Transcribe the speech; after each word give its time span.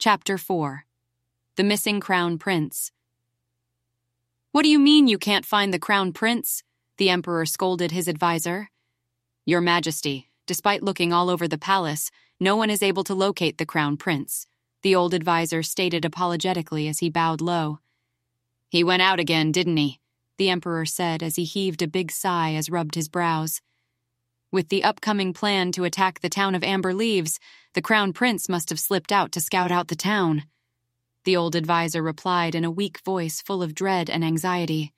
Chapter 0.00 0.38
4 0.38 0.84
The 1.56 1.64
Missing 1.64 1.98
Crown 1.98 2.38
Prince. 2.38 2.92
What 4.52 4.62
do 4.62 4.68
you 4.68 4.78
mean 4.78 5.08
you 5.08 5.18
can't 5.18 5.44
find 5.44 5.74
the 5.74 5.80
Crown 5.80 6.12
Prince? 6.12 6.62
The 6.98 7.10
Emperor 7.10 7.44
scolded 7.44 7.90
his 7.90 8.08
adviser. 8.08 8.70
Your 9.44 9.60
Majesty, 9.60 10.28
despite 10.46 10.84
looking 10.84 11.12
all 11.12 11.28
over 11.28 11.48
the 11.48 11.58
palace, 11.58 12.12
no 12.38 12.54
one 12.54 12.70
is 12.70 12.80
able 12.80 13.02
to 13.02 13.12
locate 13.12 13.58
the 13.58 13.66
Crown 13.66 13.96
Prince, 13.96 14.46
the 14.82 14.94
old 14.94 15.14
adviser 15.14 15.64
stated 15.64 16.04
apologetically 16.04 16.86
as 16.86 17.00
he 17.00 17.10
bowed 17.10 17.40
low. 17.40 17.80
He 18.68 18.84
went 18.84 19.02
out 19.02 19.18
again, 19.18 19.50
didn't 19.50 19.78
he? 19.78 19.98
The 20.36 20.48
Emperor 20.48 20.86
said 20.86 21.24
as 21.24 21.34
he 21.34 21.42
heaved 21.42 21.82
a 21.82 21.88
big 21.88 22.12
sigh 22.12 22.54
as 22.54 22.70
rubbed 22.70 22.94
his 22.94 23.08
brows. 23.08 23.62
With 24.50 24.70
the 24.70 24.82
upcoming 24.82 25.34
plan 25.34 25.72
to 25.72 25.84
attack 25.84 26.20
the 26.20 26.30
town 26.30 26.54
of 26.54 26.64
Amber 26.64 26.94
Leaves, 26.94 27.38
the 27.74 27.82
Crown 27.82 28.14
Prince 28.14 28.48
must 28.48 28.70
have 28.70 28.80
slipped 28.80 29.12
out 29.12 29.30
to 29.32 29.42
scout 29.42 29.70
out 29.70 29.88
the 29.88 29.94
town. 29.94 30.44
The 31.24 31.36
old 31.36 31.54
adviser 31.54 32.02
replied 32.02 32.54
in 32.54 32.64
a 32.64 32.70
weak 32.70 33.00
voice 33.04 33.42
full 33.42 33.62
of 33.62 33.74
dread 33.74 34.08
and 34.08 34.24
anxiety. 34.24 34.94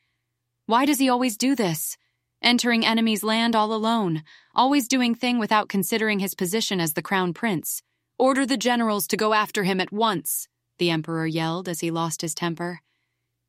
Why 0.67 0.85
does 0.85 1.01
he 1.01 1.09
always 1.09 1.37
do 1.37 1.57
this? 1.57 1.97
Entering 2.41 2.87
enemy's 2.87 3.25
land 3.25 3.57
all 3.57 3.73
alone, 3.73 4.23
always 4.55 4.87
doing 4.87 5.17
thing 5.17 5.41
without 5.41 5.69
considering 5.69 6.21
his 6.21 6.35
position 6.35 6.79
as 6.81 6.93
the 6.93 7.03
Crown 7.03 7.35
Prince. 7.35 7.83
Order 8.19 8.47
the 8.47 8.57
generals 8.57 9.09
to 9.09 9.17
go 9.17 9.35
after 9.35 9.65
him 9.65 9.81
at 9.81 9.91
once, 9.91 10.47
the 10.79 10.91
Emperor 10.91 11.27
yelled 11.27 11.69
as 11.69 11.81
he 11.81 11.91
lost 11.91 12.23
his 12.23 12.37
temper. 12.37 12.83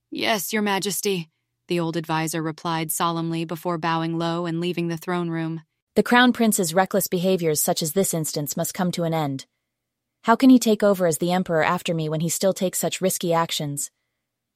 Yes, 0.10 0.52
Your 0.52 0.64
Majesty, 0.64 1.30
the 1.68 1.80
old 1.80 1.96
adviser 1.96 2.42
replied 2.42 2.92
solemnly 2.92 3.46
before 3.46 3.78
bowing 3.78 4.18
low 4.18 4.48
and 4.48 4.60
leaving 4.60 4.88
the 4.88 4.98
throne 4.98 5.30
room. 5.30 5.62
The 5.94 6.04
Crown 6.04 6.32
Prince's 6.32 6.74
reckless 6.74 7.10
behaviors, 7.10 7.60
such 7.60 7.84
as 7.84 7.92
this 7.92 8.14
instance, 8.14 8.56
must 8.56 8.74
come 8.74 8.94
to 8.94 9.04
an 9.04 9.14
end. 9.14 9.46
How 10.22 10.38
can 10.38 10.50
he 10.50 10.58
take 10.58 10.84
over 10.84 11.06
as 11.06 11.18
the 11.18 11.34
Emperor 11.34 11.64
after 11.64 11.94
me 11.94 12.08
when 12.08 12.22
he 12.22 12.30
still 12.30 12.54
takes 12.54 12.80
such 12.80 13.02
risky 13.02 13.34
actions? 13.34 13.92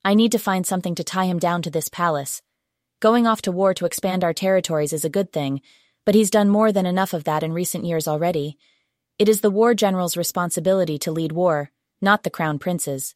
I 0.05 0.13
need 0.13 0.31
to 0.31 0.39
find 0.39 0.65
something 0.65 0.95
to 0.95 1.03
tie 1.03 1.25
him 1.25 1.37
down 1.37 1.61
to 1.63 1.69
this 1.69 1.89
palace. 1.89 2.41
Going 3.01 3.27
off 3.27 3.41
to 3.41 3.51
war 3.51 3.73
to 3.73 3.85
expand 3.85 4.23
our 4.23 4.31
territories 4.31 4.93
is 4.93 5.03
a 5.03 5.09
good 5.09 5.33
thing, 5.33 5.59
but 6.05 6.15
he's 6.15 6.29
done 6.29 6.47
more 6.47 6.71
than 6.71 6.85
enough 6.85 7.11
of 7.11 7.25
that 7.25 7.43
in 7.43 7.51
recent 7.51 7.83
years 7.83 8.07
already. 8.07 8.57
It 9.19 9.27
is 9.27 9.41
the 9.41 9.51
war 9.51 9.73
general's 9.73 10.15
responsibility 10.15 10.97
to 10.99 11.11
lead 11.11 11.33
war, 11.33 11.69
not 12.01 12.23
the 12.23 12.29
Crown 12.29 12.59
Prince's. 12.59 13.13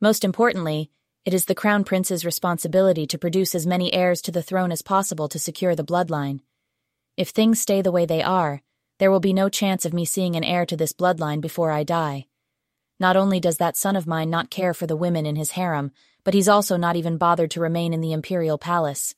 Most 0.00 0.24
importantly, 0.24 0.90
it 1.24 1.32
is 1.32 1.44
the 1.44 1.54
Crown 1.54 1.84
Prince's 1.84 2.24
responsibility 2.24 3.06
to 3.06 3.18
produce 3.18 3.54
as 3.54 3.68
many 3.68 3.94
heirs 3.94 4.20
to 4.22 4.32
the 4.32 4.42
throne 4.42 4.72
as 4.72 4.82
possible 4.82 5.28
to 5.28 5.38
secure 5.38 5.76
the 5.76 5.84
bloodline. 5.84 6.40
If 7.16 7.30
things 7.30 7.60
stay 7.60 7.80
the 7.80 7.92
way 7.92 8.04
they 8.04 8.22
are, 8.22 8.60
there 8.98 9.10
will 9.10 9.20
be 9.20 9.32
no 9.32 9.48
chance 9.48 9.86
of 9.86 9.94
me 9.94 10.04
seeing 10.04 10.36
an 10.36 10.44
heir 10.44 10.66
to 10.66 10.76
this 10.76 10.92
bloodline 10.92 11.40
before 11.40 11.70
I 11.70 11.82
die. 11.82 12.26
Not 13.00 13.16
only 13.16 13.40
does 13.40 13.56
that 13.56 13.76
son 13.76 13.96
of 13.96 14.06
mine 14.06 14.28
not 14.28 14.50
care 14.50 14.74
for 14.74 14.86
the 14.86 14.96
women 14.96 15.24
in 15.24 15.36
his 15.36 15.52
harem, 15.52 15.92
but 16.24 16.34
he's 16.34 16.48
also 16.48 16.76
not 16.76 16.96
even 16.96 17.16
bothered 17.16 17.50
to 17.52 17.60
remain 17.60 17.94
in 17.94 18.02
the 18.02 18.12
imperial 18.12 18.58
palace. 18.58 19.14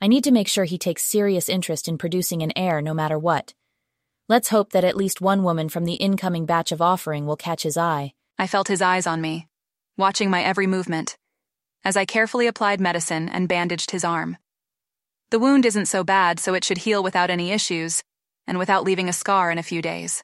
I 0.00 0.06
need 0.06 0.22
to 0.24 0.30
make 0.32 0.46
sure 0.46 0.64
he 0.64 0.78
takes 0.78 1.02
serious 1.02 1.48
interest 1.48 1.88
in 1.88 1.98
producing 1.98 2.42
an 2.42 2.52
heir 2.54 2.80
no 2.80 2.94
matter 2.94 3.18
what. 3.18 3.54
Let's 4.28 4.50
hope 4.50 4.70
that 4.70 4.84
at 4.84 4.96
least 4.96 5.20
one 5.20 5.42
woman 5.42 5.68
from 5.68 5.84
the 5.84 5.94
incoming 5.94 6.46
batch 6.46 6.70
of 6.70 6.80
offering 6.80 7.26
will 7.26 7.36
catch 7.36 7.64
his 7.64 7.76
eye. 7.76 8.14
I 8.38 8.46
felt 8.46 8.68
his 8.68 8.82
eyes 8.82 9.06
on 9.06 9.20
me, 9.20 9.48
watching 9.96 10.30
my 10.30 10.42
every 10.42 10.68
movement, 10.68 11.16
as 11.84 11.96
I 11.96 12.04
carefully 12.04 12.46
applied 12.46 12.80
medicine 12.80 13.28
and 13.28 13.48
bandaged 13.48 13.90
his 13.90 14.04
arm. 14.04 14.36
The 15.32 15.38
wound 15.38 15.64
isn't 15.64 15.86
so 15.86 16.04
bad, 16.04 16.38
so 16.38 16.52
it 16.52 16.62
should 16.62 16.76
heal 16.76 17.02
without 17.02 17.30
any 17.30 17.52
issues, 17.52 18.02
and 18.46 18.58
without 18.58 18.84
leaving 18.84 19.08
a 19.08 19.14
scar 19.14 19.50
in 19.50 19.56
a 19.56 19.62
few 19.62 19.80
days. 19.80 20.22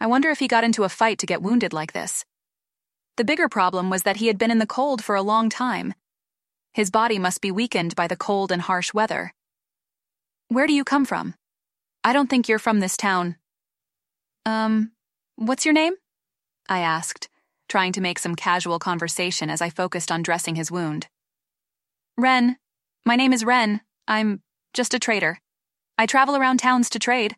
I 0.00 0.06
wonder 0.06 0.30
if 0.30 0.38
he 0.38 0.48
got 0.48 0.64
into 0.64 0.84
a 0.84 0.88
fight 0.88 1.18
to 1.18 1.26
get 1.26 1.42
wounded 1.42 1.74
like 1.74 1.92
this. 1.92 2.24
The 3.18 3.24
bigger 3.26 3.50
problem 3.50 3.90
was 3.90 4.04
that 4.04 4.16
he 4.16 4.28
had 4.28 4.38
been 4.38 4.50
in 4.50 4.60
the 4.60 4.66
cold 4.66 5.04
for 5.04 5.14
a 5.14 5.20
long 5.20 5.50
time. 5.50 5.92
His 6.72 6.90
body 6.90 7.18
must 7.18 7.42
be 7.42 7.50
weakened 7.50 7.94
by 7.96 8.06
the 8.06 8.16
cold 8.16 8.50
and 8.50 8.62
harsh 8.62 8.94
weather. 8.94 9.34
Where 10.48 10.66
do 10.66 10.72
you 10.72 10.84
come 10.84 11.04
from? 11.04 11.34
I 12.02 12.14
don't 12.14 12.30
think 12.30 12.48
you're 12.48 12.58
from 12.58 12.80
this 12.80 12.96
town. 12.96 13.36
Um, 14.46 14.92
what's 15.36 15.66
your 15.66 15.74
name? 15.74 15.96
I 16.66 16.78
asked, 16.78 17.28
trying 17.68 17.92
to 17.92 18.00
make 18.00 18.18
some 18.18 18.36
casual 18.36 18.78
conversation 18.78 19.50
as 19.50 19.60
I 19.60 19.68
focused 19.68 20.10
on 20.10 20.22
dressing 20.22 20.54
his 20.54 20.70
wound. 20.70 21.08
Ren. 22.16 22.56
My 23.04 23.14
name 23.14 23.34
is 23.34 23.44
Ren. 23.44 23.82
I'm 24.08 24.40
just 24.72 24.94
a 24.94 24.98
trader. 24.98 25.38
I 25.98 26.06
travel 26.06 26.34
around 26.34 26.60
towns 26.60 26.88
to 26.90 26.98
trade. 26.98 27.36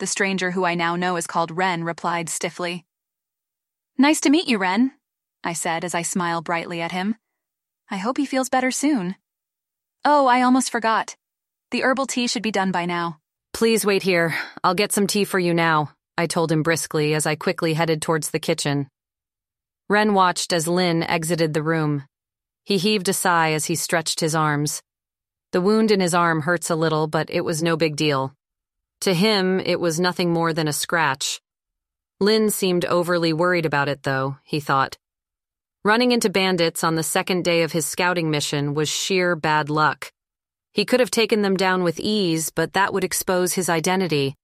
The 0.00 0.08
stranger 0.08 0.50
who 0.50 0.64
I 0.64 0.74
now 0.74 0.96
know 0.96 1.14
is 1.14 1.28
called 1.28 1.56
Ren 1.56 1.84
replied 1.84 2.28
stiffly. 2.28 2.84
Nice 3.96 4.20
to 4.22 4.30
meet 4.30 4.48
you, 4.48 4.58
Ren, 4.58 4.90
I 5.44 5.52
said 5.52 5.84
as 5.84 5.94
I 5.94 6.02
smiled 6.02 6.44
brightly 6.44 6.80
at 6.80 6.90
him. 6.90 7.14
I 7.92 7.98
hope 7.98 8.16
he 8.16 8.26
feels 8.26 8.48
better 8.48 8.72
soon. 8.72 9.14
Oh, 10.04 10.26
I 10.26 10.42
almost 10.42 10.72
forgot. 10.72 11.14
The 11.70 11.84
herbal 11.84 12.06
tea 12.06 12.26
should 12.26 12.42
be 12.42 12.50
done 12.50 12.72
by 12.72 12.86
now. 12.86 13.20
Please 13.52 13.86
wait 13.86 14.02
here. 14.02 14.34
I'll 14.64 14.74
get 14.74 14.90
some 14.90 15.06
tea 15.06 15.24
for 15.24 15.38
you 15.38 15.54
now, 15.54 15.92
I 16.18 16.26
told 16.26 16.50
him 16.50 16.64
briskly 16.64 17.14
as 17.14 17.24
I 17.24 17.36
quickly 17.36 17.74
headed 17.74 18.02
towards 18.02 18.30
the 18.30 18.40
kitchen. 18.40 18.88
Ren 19.88 20.14
watched 20.14 20.52
as 20.52 20.66
Lin 20.66 21.04
exited 21.04 21.54
the 21.54 21.62
room. 21.62 22.02
He 22.64 22.78
heaved 22.78 23.08
a 23.08 23.12
sigh 23.12 23.52
as 23.52 23.66
he 23.66 23.76
stretched 23.76 24.18
his 24.18 24.34
arms. 24.34 24.82
The 25.52 25.60
wound 25.60 25.90
in 25.90 26.00
his 26.00 26.14
arm 26.14 26.42
hurts 26.42 26.70
a 26.70 26.76
little, 26.76 27.08
but 27.08 27.28
it 27.30 27.40
was 27.40 27.62
no 27.62 27.76
big 27.76 27.96
deal. 27.96 28.34
To 29.00 29.14
him, 29.14 29.58
it 29.58 29.80
was 29.80 29.98
nothing 29.98 30.32
more 30.32 30.52
than 30.52 30.68
a 30.68 30.72
scratch. 30.72 31.40
Lin 32.20 32.50
seemed 32.50 32.84
overly 32.84 33.32
worried 33.32 33.66
about 33.66 33.88
it, 33.88 34.02
though, 34.04 34.36
he 34.44 34.60
thought. 34.60 34.96
Running 35.82 36.12
into 36.12 36.28
bandits 36.28 36.84
on 36.84 36.94
the 36.94 37.02
second 37.02 37.42
day 37.42 37.62
of 37.62 37.72
his 37.72 37.86
scouting 37.86 38.30
mission 38.30 38.74
was 38.74 38.88
sheer 38.88 39.34
bad 39.34 39.70
luck. 39.70 40.12
He 40.72 40.84
could 40.84 41.00
have 41.00 41.10
taken 41.10 41.42
them 41.42 41.56
down 41.56 41.82
with 41.82 41.98
ease, 41.98 42.50
but 42.50 42.74
that 42.74 42.92
would 42.92 43.02
expose 43.02 43.54
his 43.54 43.68
identity, 43.68 44.36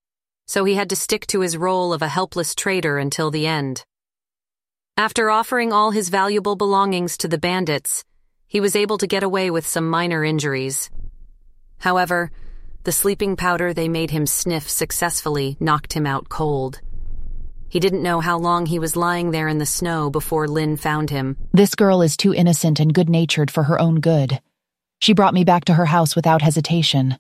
so 0.47 0.65
he 0.65 0.75
had 0.75 0.89
to 0.91 0.97
stick 0.97 1.27
to 1.29 1.41
his 1.41 1.57
role 1.57 1.93
of 1.93 2.03
a 2.03 2.09
helpless 2.09 2.55
trader 2.55 2.99
until 2.99 3.31
the 3.31 3.47
end. 3.47 3.85
After 4.97 5.31
offering 5.31 5.73
all 5.73 5.91
his 5.91 6.09
valuable 6.09 6.57
belongings 6.57 7.19
to 7.19 7.29
the 7.29 7.39
bandits, 7.39 8.03
he 8.47 8.61
was 8.61 8.75
able 8.75 8.97
to 8.99 9.07
get 9.07 9.23
away 9.23 9.51
with 9.51 9.67
some 9.67 9.91
minor 9.91 10.25
injuries. 10.25 10.89
However, 11.79 12.31
the 12.85 12.93
sleeping 12.93 13.37
powder 13.37 13.75
they 13.75 13.89
made 13.89 14.11
him 14.11 14.27
sniff 14.27 14.69
successfully 14.69 15.57
knocked 15.59 15.93
him 15.93 16.07
out 16.07 16.29
cold. 16.29 16.81
He 17.69 17.81
didn't 17.81 18.03
know 18.03 18.21
how 18.21 18.39
long 18.39 18.67
he 18.67 18.79
was 18.79 18.97
lying 18.97 19.33
there 19.33 19.49
in 19.49 19.59
the 19.59 19.67
snow 19.67 20.09
before 20.09 20.47
Lin 20.47 20.77
found 20.77 21.11
him. 21.11 21.37
This 21.53 21.75
girl 21.75 22.01
is 22.01 22.17
too 22.17 22.33
innocent 22.33 22.79
and 22.79 22.95
good 22.95 23.09
natured 23.09 23.51
for 23.51 23.65
her 23.65 23.81
own 23.81 24.01
good. 24.01 24.41
She 25.01 25.15
brought 25.15 25.35
me 25.35 25.45
back 25.45 25.65
to 25.67 25.75
her 25.75 25.87
house 25.87 26.15
without 26.15 26.43
hesitation. 26.43 27.19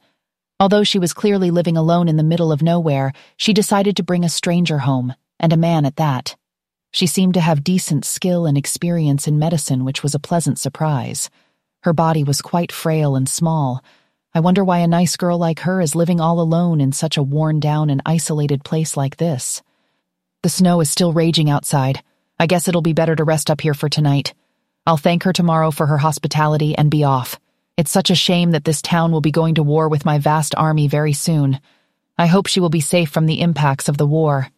Although 0.58 0.84
she 0.84 0.98
was 0.98 1.12
clearly 1.12 1.50
living 1.50 1.76
alone 1.76 2.08
in 2.08 2.16
the 2.16 2.22
middle 2.22 2.52
of 2.52 2.62
nowhere, 2.62 3.12
she 3.36 3.52
decided 3.52 3.96
to 3.96 4.02
bring 4.02 4.24
a 4.24 4.28
stranger 4.28 4.78
home, 4.78 5.14
and 5.38 5.52
a 5.52 5.56
man 5.58 5.84
at 5.84 5.96
that. 5.96 6.36
She 6.92 7.06
seemed 7.06 7.34
to 7.34 7.40
have 7.40 7.62
decent 7.62 8.06
skill 8.06 8.46
and 8.46 8.56
experience 8.56 9.28
in 9.28 9.38
medicine, 9.38 9.84
which 9.84 10.02
was 10.02 10.14
a 10.14 10.18
pleasant 10.20 10.58
surprise. 10.58 11.28
Her 11.82 11.92
body 11.92 12.24
was 12.24 12.40
quite 12.40 12.72
frail 12.72 13.16
and 13.16 13.28
small. 13.28 13.84
I 14.36 14.40
wonder 14.40 14.62
why 14.62 14.80
a 14.80 14.86
nice 14.86 15.16
girl 15.16 15.38
like 15.38 15.60
her 15.60 15.80
is 15.80 15.94
living 15.94 16.20
all 16.20 16.40
alone 16.40 16.78
in 16.78 16.92
such 16.92 17.16
a 17.16 17.22
worn 17.22 17.58
down 17.58 17.88
and 17.88 18.02
isolated 18.04 18.64
place 18.64 18.94
like 18.94 19.16
this. 19.16 19.62
The 20.42 20.50
snow 20.50 20.82
is 20.82 20.90
still 20.90 21.14
raging 21.14 21.48
outside. 21.48 22.02
I 22.38 22.46
guess 22.46 22.68
it'll 22.68 22.82
be 22.82 22.92
better 22.92 23.16
to 23.16 23.24
rest 23.24 23.50
up 23.50 23.62
here 23.62 23.72
for 23.72 23.88
tonight. 23.88 24.34
I'll 24.86 24.98
thank 24.98 25.22
her 25.22 25.32
tomorrow 25.32 25.70
for 25.70 25.86
her 25.86 25.96
hospitality 25.96 26.76
and 26.76 26.90
be 26.90 27.02
off. 27.02 27.40
It's 27.78 27.90
such 27.90 28.10
a 28.10 28.14
shame 28.14 28.50
that 28.50 28.66
this 28.66 28.82
town 28.82 29.10
will 29.10 29.22
be 29.22 29.30
going 29.30 29.54
to 29.54 29.62
war 29.62 29.88
with 29.88 30.04
my 30.04 30.18
vast 30.18 30.54
army 30.54 30.86
very 30.86 31.14
soon. 31.14 31.58
I 32.18 32.26
hope 32.26 32.46
she 32.46 32.60
will 32.60 32.68
be 32.68 32.80
safe 32.80 33.08
from 33.08 33.24
the 33.24 33.40
impacts 33.40 33.88
of 33.88 33.96
the 33.96 34.04
war. 34.04 34.50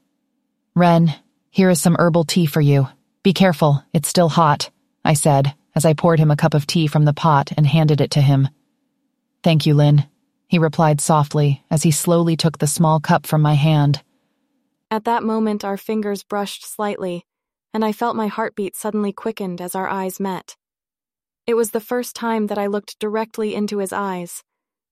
Ren, 0.75 1.15
here 1.51 1.71
is 1.71 1.81
some 1.81 1.95
herbal 2.01 2.25
tea 2.25 2.47
for 2.47 2.61
you. 2.61 2.89
Be 3.23 3.33
careful, 3.33 3.85
it's 3.93 4.09
still 4.09 4.29
hot, 4.29 4.71
I 5.05 5.15
said 5.15 5.55
as 5.79 5.85
I 5.85 5.93
poured 5.93 6.19
him 6.19 6.33
a 6.33 6.37
cup 6.37 6.55
of 6.55 6.67
tea 6.67 6.89
from 6.89 7.05
the 7.05 7.13
pot 7.13 7.53
and 7.57 7.65
handed 7.65 8.01
it 8.01 8.11
to 8.13 8.21
him. 8.21 8.49
Thank 9.43 9.67
you, 9.67 9.75
Lin, 9.75 10.07
he 10.49 10.59
replied 10.59 11.01
softly 11.01 11.65
as 11.71 11.83
he 11.83 11.91
slowly 11.91 12.37
took 12.37 12.59
the 12.59 12.67
small 12.67 13.01
cup 13.01 13.27
from 13.27 13.43
my 13.43 13.55
hand. 13.55 14.03
At 14.91 15.05
that 15.05 15.23
moment, 15.23 15.65
our 15.65 15.77
fingers 15.77 16.23
brushed 16.23 16.65
slightly, 16.65 17.25
and 17.75 17.85
I 17.85 17.93
felt 17.93 18.17
my 18.17 18.27
heartbeat 18.27 18.75
suddenly 18.75 19.13
quickened 19.13 19.61
as 19.61 19.75
our 19.75 19.89
eyes 19.89 20.19
met. 20.19 20.57
It 21.47 21.55
was 21.55 21.71
the 21.71 21.81
first 21.81 22.17
time 22.17 22.47
that 22.49 22.59
I 22.59 22.67
looked 22.67 22.99
directly 22.99 23.55
into 23.55 23.79
his 23.79 23.93
eyes. 23.93 24.43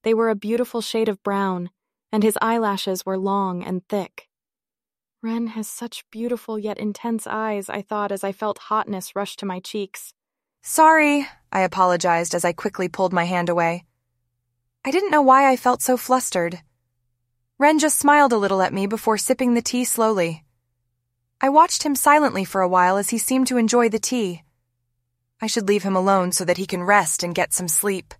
They 0.05 0.15
were 0.15 0.29
a 0.29 0.37
beautiful 0.37 0.81
shade 0.81 1.09
of 1.09 1.23
brown, 1.23 1.71
and 2.13 2.23
his 2.23 2.39
eyelashes 2.41 3.05
were 3.05 3.19
long 3.19 3.65
and 3.65 3.87
thick. 3.89 4.29
Ren 5.23 5.49
has 5.49 5.67
such 5.67 6.05
beautiful 6.11 6.59
yet 6.59 6.79
intense 6.79 7.27
eyes, 7.27 7.69
I 7.69 7.83
thought 7.83 8.13
as 8.13 8.23
I 8.23 8.33
felt 8.33 8.59
hotness 8.59 9.17
rush 9.17 9.37
to 9.37 9.47
my 9.47 9.61
cheeks. 9.61 10.13
Sorry, 10.63 11.27
I 11.51 11.61
apologized 11.61 12.35
as 12.35 12.45
I 12.45 12.53
quickly 12.53 12.89
pulled 12.89 13.13
my 13.13 13.25
hand 13.25 13.49
away. 13.49 13.85
I 14.87 14.93
didn't 14.93 15.11
know 15.11 15.21
why 15.21 15.51
I 15.51 15.57
felt 15.57 15.83
so 15.83 15.97
flustered. 15.97 16.61
Ren 17.59 17.81
just 17.81 17.99
smiled 17.99 18.33
a 18.33 18.39
little 18.39 18.63
at 18.63 18.73
me 18.73 18.87
before 18.87 19.19
sipping 19.19 19.55
the 19.55 19.61
tea 19.61 19.85
slowly. 19.85 20.45
I 21.41 21.49
watched 21.49 21.83
him 21.83 21.97
silently 21.97 22.45
for 22.45 22.61
a 22.61 22.69
while 22.69 22.97
as 22.97 23.11
he 23.11 23.19
seemed 23.19 23.49
to 23.49 23.57
enjoy 23.57 23.89
the 23.89 23.99
tea. 23.99 24.45
I 25.43 25.49
should 25.49 25.67
leave 25.67 25.83
him 25.83 25.97
alone 25.97 26.31
so 26.31 26.45
that 26.45 26.59
he 26.59 26.67
can 26.67 26.85
rest 26.85 27.25
and 27.25 27.35
get 27.35 27.53
some 27.53 27.67
sleep. 27.67 28.15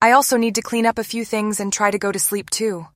I 0.00 0.10
also 0.10 0.36
need 0.36 0.56
to 0.56 0.62
clean 0.62 0.84
up 0.84 0.98
a 0.98 1.04
few 1.04 1.24
things 1.24 1.60
and 1.60 1.72
try 1.72 1.92
to 1.92 1.98
go 1.98 2.10
to 2.10 2.18
sleep 2.18 2.50
too. 2.50 2.88